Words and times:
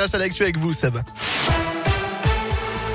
Passe 0.00 0.14
à 0.14 0.18
l'actu 0.18 0.44
avec 0.44 0.56
vous, 0.58 0.72
Seb. 0.72 0.96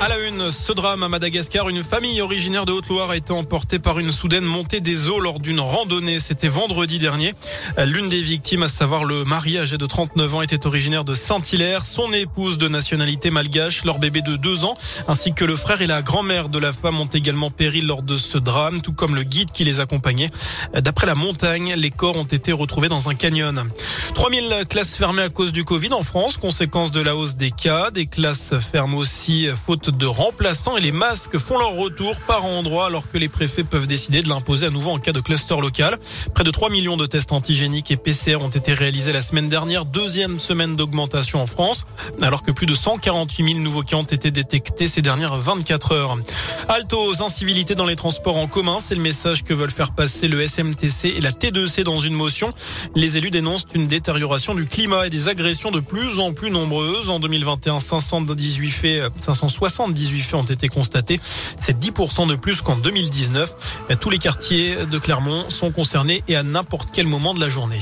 À 0.00 0.08
la 0.08 0.18
une, 0.18 0.50
ce 0.50 0.72
drame 0.72 1.02
à 1.02 1.08
Madagascar, 1.08 1.68
une 1.68 1.82
famille 1.82 2.20
originaire 2.20 2.66
de 2.66 2.72
Haute-Loire 2.72 3.10
a 3.10 3.16
été 3.16 3.32
emportée 3.32 3.78
par 3.78 3.98
une 3.98 4.12
soudaine 4.12 4.44
montée 4.44 4.80
des 4.80 5.08
eaux 5.08 5.18
lors 5.18 5.40
d'une 5.40 5.60
randonnée. 5.60 6.20
C'était 6.20 6.48
vendredi 6.48 6.98
dernier. 6.98 7.32
L'une 7.86 8.10
des 8.10 8.20
victimes, 8.20 8.64
à 8.64 8.68
savoir 8.68 9.04
le 9.04 9.24
mari 9.24 9.56
âgé 9.56 9.78
de 9.78 9.86
39 9.86 10.34
ans, 10.34 10.42
était 10.42 10.66
originaire 10.66 11.04
de 11.04 11.14
Saint-Hilaire. 11.14 11.86
Son 11.86 12.12
épouse 12.12 12.58
de 12.58 12.68
nationalité 12.68 13.30
malgache, 13.30 13.84
leur 13.84 13.98
bébé 13.98 14.20
de 14.20 14.36
2 14.36 14.64
ans, 14.64 14.74
ainsi 15.08 15.32
que 15.32 15.44
le 15.44 15.56
frère 15.56 15.80
et 15.80 15.86
la 15.86 16.02
grand-mère 16.02 16.50
de 16.50 16.58
la 16.58 16.72
femme 16.72 17.00
ont 17.00 17.06
également 17.06 17.50
péri 17.50 17.80
lors 17.80 18.02
de 18.02 18.16
ce 18.16 18.36
drame, 18.36 18.82
tout 18.82 18.92
comme 18.92 19.14
le 19.14 19.22
guide 19.22 19.52
qui 19.52 19.64
les 19.64 19.80
accompagnait. 19.80 20.28
D'après 20.74 21.06
la 21.06 21.14
montagne, 21.14 21.72
les 21.76 21.90
corps 21.90 22.16
ont 22.16 22.24
été 22.24 22.52
retrouvés 22.52 22.88
dans 22.88 23.08
un 23.08 23.14
canyon. 23.14 23.70
3000 24.14 24.64
classes 24.68 24.96
fermées 24.96 25.22
à 25.22 25.28
cause 25.30 25.52
du 25.52 25.64
Covid 25.64 25.92
en 25.92 26.02
France, 26.02 26.36
conséquence 26.36 26.92
de 26.92 27.00
la 27.00 27.16
hausse 27.16 27.36
des 27.36 27.50
cas. 27.50 27.90
Des 27.90 28.06
classes 28.06 28.52
ferment 28.58 28.98
aussi 28.98 29.48
faute 29.54 29.83
de 29.90 30.06
remplaçants 30.06 30.76
et 30.76 30.80
les 30.80 30.92
masques 30.92 31.38
font 31.38 31.58
leur 31.58 31.74
retour 31.74 32.14
par 32.26 32.44
endroit 32.44 32.86
alors 32.86 33.10
que 33.10 33.18
les 33.18 33.28
préfets 33.28 33.64
peuvent 33.64 33.86
décider 33.86 34.22
de 34.22 34.28
l'imposer 34.28 34.66
à 34.66 34.70
nouveau 34.70 34.90
en 34.90 34.98
cas 34.98 35.12
de 35.12 35.20
cluster 35.20 35.60
local. 35.60 35.98
Près 36.34 36.44
de 36.44 36.50
3 36.50 36.70
millions 36.70 36.96
de 36.96 37.06
tests 37.06 37.32
antigéniques 37.32 37.90
et 37.90 37.96
PCR 37.96 38.36
ont 38.36 38.48
été 38.48 38.72
réalisés 38.72 39.12
la 39.12 39.20
semaine 39.20 39.48
dernière, 39.48 39.84
deuxième 39.84 40.38
semaine 40.38 40.76
d'augmentation 40.76 41.42
en 41.42 41.46
France, 41.46 41.86
alors 42.22 42.44
que 42.44 42.52
plus 42.52 42.66
de 42.66 42.74
148 42.74 43.52
000 43.52 43.60
nouveaux 43.60 43.82
cas 43.82 43.96
ont 43.96 44.04
été 44.04 44.30
détectés 44.30 44.86
ces 44.86 45.02
dernières 45.02 45.36
24 45.36 45.92
heures. 45.92 46.18
Alto 46.68 47.02
aux 47.02 47.22
incivilités 47.22 47.74
dans 47.74 47.86
les 47.86 47.96
transports 47.96 48.36
en 48.36 48.46
commun, 48.46 48.78
c'est 48.80 48.94
le 48.94 49.02
message 49.02 49.42
que 49.42 49.52
veulent 49.52 49.70
faire 49.70 49.92
passer 49.92 50.28
le 50.28 50.46
SMTC 50.46 51.14
et 51.16 51.20
la 51.20 51.32
T2C 51.32 51.82
dans 51.82 51.98
une 51.98 52.14
motion. 52.14 52.50
Les 52.94 53.16
élus 53.16 53.30
dénoncent 53.30 53.66
une 53.74 53.88
détérioration 53.88 54.54
du 54.54 54.64
climat 54.64 55.06
et 55.06 55.10
des 55.10 55.28
agressions 55.28 55.70
de 55.70 55.80
plus 55.80 56.20
en 56.20 56.32
plus 56.32 56.50
nombreuses. 56.50 57.10
En 57.10 57.18
2021, 57.20 57.80
518 57.80 58.70
faits, 58.70 59.02
560 59.18 59.73
18 59.88 60.20
faits 60.20 60.34
ont 60.34 60.42
été 60.44 60.68
constatés. 60.68 61.18
C'est 61.58 61.78
10% 61.78 62.28
de 62.28 62.34
plus 62.34 62.60
qu'en 62.62 62.76
2019. 62.76 63.80
Tous 64.00 64.10
les 64.10 64.18
quartiers 64.18 64.86
de 64.86 64.98
Clermont 64.98 65.50
sont 65.50 65.70
concernés 65.70 66.22
et 66.28 66.36
à 66.36 66.42
n'importe 66.42 66.88
quel 66.92 67.06
moment 67.06 67.34
de 67.34 67.40
la 67.40 67.48
journée. 67.48 67.80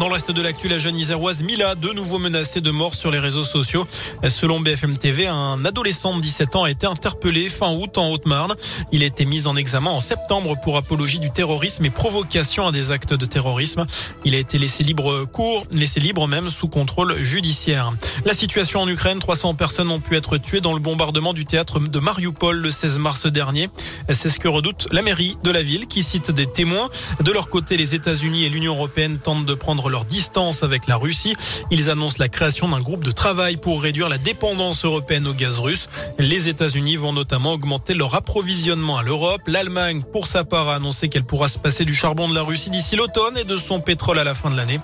Dans 0.00 0.08
le 0.08 0.14
reste 0.14 0.32
de 0.32 0.42
l'actu, 0.42 0.66
la 0.66 0.80
jeune 0.80 0.96
iséroise 0.96 1.44
Mila, 1.44 1.76
de 1.76 1.92
nouveau 1.92 2.18
menacée 2.18 2.60
de 2.60 2.72
mort 2.72 2.94
sur 2.94 3.12
les 3.12 3.20
réseaux 3.20 3.44
sociaux. 3.44 3.86
Selon 4.26 4.60
BFM 4.60 4.98
TV, 4.98 5.28
un 5.28 5.64
adolescent 5.64 6.16
de 6.16 6.20
17 6.20 6.56
ans 6.56 6.64
a 6.64 6.70
été 6.70 6.84
interpellé 6.84 7.48
fin 7.48 7.72
août 7.72 7.96
en 7.96 8.10
Haute-Marne. 8.10 8.54
Il 8.90 9.04
a 9.04 9.06
été 9.06 9.24
mis 9.24 9.46
en 9.46 9.54
examen 9.54 9.92
en 9.92 10.00
septembre 10.00 10.56
pour 10.60 10.76
apologie 10.76 11.20
du 11.20 11.30
terrorisme 11.30 11.84
et 11.84 11.90
provocation 11.90 12.66
à 12.66 12.72
des 12.72 12.90
actes 12.90 13.14
de 13.14 13.24
terrorisme. 13.24 13.86
Il 14.24 14.34
a 14.34 14.38
été 14.38 14.58
laissé 14.58 14.82
libre 14.82 15.26
cours, 15.26 15.64
laissé 15.70 16.00
libre 16.00 16.26
même 16.26 16.50
sous 16.50 16.66
contrôle 16.66 17.16
judiciaire. 17.22 17.92
La 18.24 18.34
situation 18.34 18.80
en 18.80 18.88
Ukraine, 18.88 19.20
300 19.20 19.54
personnes 19.54 19.90
ont 19.92 20.00
pu 20.00 20.16
être 20.16 20.38
tuées 20.38 20.60
dans 20.60 20.72
le 20.72 20.80
bombardement 20.80 21.32
du 21.32 21.46
théâtre 21.46 21.78
de 21.78 21.98
Mariupol 22.00 22.56
le 22.56 22.72
16 22.72 22.98
mars 22.98 23.26
dernier. 23.26 23.68
C'est 24.08 24.28
ce 24.28 24.40
que 24.40 24.48
redoute 24.48 24.88
la 24.90 25.02
mairie 25.02 25.36
de 25.44 25.52
la 25.52 25.62
ville 25.62 25.86
qui 25.86 26.02
cite 26.02 26.32
des 26.32 26.50
témoins. 26.50 26.90
De 27.20 27.30
leur 27.30 27.48
côté, 27.48 27.76
les 27.76 27.94
États-Unis 27.94 28.44
et 28.44 28.48
l'Union 28.48 28.74
européenne 28.74 29.18
tentent 29.18 29.46
de 29.46 29.54
prendre 29.54 29.83
leur 29.90 30.04
distance 30.04 30.62
avec 30.62 30.86
la 30.86 30.96
Russie. 30.96 31.34
Ils 31.70 31.90
annoncent 31.90 32.16
la 32.18 32.28
création 32.28 32.68
d'un 32.68 32.78
groupe 32.78 33.04
de 33.04 33.10
travail 33.10 33.56
pour 33.56 33.82
réduire 33.82 34.08
la 34.08 34.18
dépendance 34.18 34.84
européenne 34.84 35.26
au 35.26 35.34
gaz 35.34 35.58
russe. 35.58 35.88
Les 36.18 36.48
États-Unis 36.48 36.96
vont 36.96 37.12
notamment 37.12 37.52
augmenter 37.52 37.94
leur 37.94 38.14
approvisionnement 38.14 38.96
à 38.98 39.02
l'Europe. 39.02 39.42
L'Allemagne, 39.46 40.02
pour 40.12 40.26
sa 40.26 40.44
part, 40.44 40.68
a 40.68 40.76
annoncé 40.76 41.08
qu'elle 41.08 41.24
pourra 41.24 41.48
se 41.48 41.58
passer 41.58 41.84
du 41.84 41.94
charbon 41.94 42.28
de 42.28 42.34
la 42.34 42.42
Russie 42.42 42.70
d'ici 42.70 42.96
l'automne 42.96 43.36
et 43.36 43.44
de 43.44 43.56
son 43.56 43.80
pétrole 43.80 44.18
à 44.18 44.24
la 44.24 44.34
fin 44.34 44.50
de 44.50 44.56
l'année. 44.56 44.80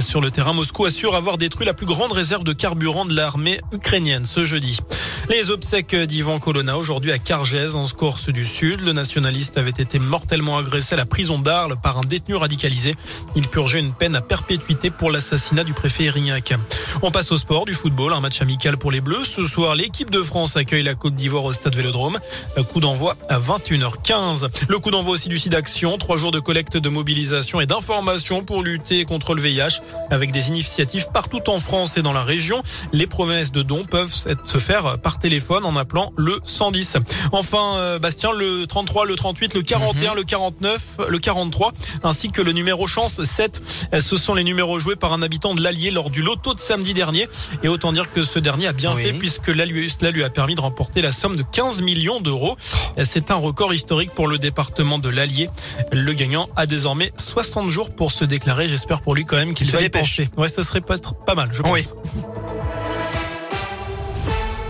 Sur 0.00 0.20
le 0.20 0.30
terrain, 0.30 0.52
Moscou 0.52 0.84
assure 0.84 1.14
avoir 1.14 1.36
détruit 1.36 1.66
la 1.66 1.74
plus 1.74 1.86
grande 1.86 2.12
réserve 2.12 2.44
de 2.44 2.52
carburant 2.52 3.04
de 3.04 3.14
l'armée 3.14 3.60
ukrainienne 3.72 4.26
ce 4.26 4.44
jeudi. 4.44 4.78
Les 5.30 5.50
obsèques 5.50 5.96
d'Ivan 5.96 6.38
Colonna 6.38 6.76
aujourd'hui 6.76 7.10
à 7.10 7.18
Cargèse 7.18 7.76
en 7.76 7.86
Corse 7.86 8.28
du 8.28 8.44
Sud. 8.44 8.80
Le 8.82 8.92
nationaliste 8.92 9.56
avait 9.56 9.70
été 9.70 9.98
mortellement 9.98 10.58
agressé 10.58 10.94
à 10.94 10.96
la 10.98 11.06
prison 11.06 11.38
d'Arles 11.38 11.76
par 11.82 11.96
un 11.96 12.02
détenu 12.02 12.34
radicalisé. 12.34 12.92
Il 13.34 13.48
purgeait 13.48 13.80
une 13.80 13.94
peine 13.94 14.16
à 14.16 14.20
perpétuité 14.20 14.90
pour 14.90 15.10
l'assassinat 15.10 15.64
du 15.64 15.72
préfet 15.72 16.04
Erignac. 16.04 16.52
On 17.00 17.10
passe 17.10 17.32
au 17.32 17.38
sport, 17.38 17.64
du 17.64 17.72
football, 17.72 18.12
un 18.12 18.20
match 18.20 18.42
amical 18.42 18.76
pour 18.76 18.92
les 18.92 19.00
Bleus. 19.00 19.24
Ce 19.24 19.44
soir, 19.44 19.74
l'équipe 19.74 20.10
de 20.10 20.22
France 20.22 20.56
accueille 20.56 20.82
la 20.82 20.94
Côte 20.94 21.14
d'Ivoire 21.14 21.44
au 21.44 21.52
stade 21.54 21.74
Vélodrome. 21.74 22.18
Coup 22.72 22.80
d'envoi 22.80 23.16
à 23.30 23.38
21h15. 23.38 24.48
Le 24.68 24.78
coup 24.78 24.90
d'envoi 24.90 25.14
aussi 25.14 25.30
du 25.30 25.38
site 25.38 25.52
d'action. 25.52 25.96
Trois 25.96 26.18
jours 26.18 26.32
de 26.32 26.40
collecte 26.40 26.76
de 26.76 26.88
mobilisation 26.90 27.62
et 27.62 27.66
d'information 27.66 28.44
pour 28.44 28.62
lutter 28.62 29.06
contre 29.06 29.34
le 29.34 29.40
VIH 29.40 29.80
avec 30.10 30.32
des 30.32 30.48
initiatives 30.48 31.08
partout 31.12 31.48
en 31.48 31.58
France 31.58 31.96
et 31.96 32.02
dans 32.02 32.12
la 32.12 32.24
région. 32.24 32.62
Les 32.92 33.06
promesses 33.06 33.52
de 33.52 33.62
dons 33.62 33.84
peuvent 33.84 34.14
se 34.14 34.58
faire 34.58 34.98
par 34.98 35.13
téléphone 35.18 35.64
en 35.64 35.76
appelant 35.76 36.12
le 36.16 36.38
110. 36.44 36.96
Enfin, 37.32 37.76
euh, 37.76 37.98
Bastien, 37.98 38.32
le 38.32 38.66
33, 38.66 39.06
le 39.06 39.16
38, 39.16 39.54
le 39.54 39.62
41, 39.62 40.14
le 40.14 40.24
49, 40.24 41.00
le 41.08 41.18
43, 41.18 41.72
ainsi 42.02 42.30
que 42.30 42.42
le 42.42 42.52
numéro 42.52 42.86
chance 42.86 43.22
7. 43.22 43.62
Ce 44.00 44.16
sont 44.16 44.34
les 44.34 44.44
numéros 44.44 44.78
joués 44.78 44.96
par 44.96 45.12
un 45.12 45.22
habitant 45.22 45.54
de 45.54 45.62
l'Allier 45.62 45.90
lors 45.90 46.10
du 46.10 46.22
loto 46.22 46.54
de 46.54 46.60
samedi 46.60 46.94
dernier. 46.94 47.26
Et 47.62 47.68
autant 47.68 47.92
dire 47.92 48.12
que 48.12 48.22
ce 48.22 48.38
dernier 48.38 48.66
a 48.66 48.72
bien 48.72 48.94
fait 48.94 49.12
puisque 49.12 49.46
cela 49.46 50.10
lui 50.10 50.24
a 50.24 50.30
permis 50.30 50.54
de 50.54 50.60
remporter 50.60 51.02
la 51.02 51.12
somme 51.12 51.36
de 51.36 51.42
15 51.42 51.82
millions 51.82 52.20
d'euros. 52.20 52.56
C'est 53.02 53.30
un 53.30 53.36
record 53.36 53.72
historique 53.74 54.10
pour 54.12 54.28
le 54.28 54.38
département 54.38 54.98
de 54.98 55.08
l'Allier. 55.08 55.48
Le 55.92 56.12
gagnant 56.12 56.48
a 56.56 56.66
désormais 56.66 57.12
60 57.16 57.70
jours 57.70 57.90
pour 57.90 58.12
se 58.12 58.24
déclarer. 58.24 58.68
J'espère 58.68 59.00
pour 59.00 59.14
lui 59.14 59.24
quand 59.24 59.36
même 59.36 59.54
qu'il 59.54 59.70
va 59.70 59.80
y 59.82 59.88
pencher. 59.88 60.28
Ouais, 60.36 60.48
ce 60.48 60.62
serait 60.62 60.80
pas, 60.80 60.96
pas 61.26 61.34
mal, 61.34 61.50
je 61.52 61.62
pense. 61.62 61.72
Oui. 61.72 61.84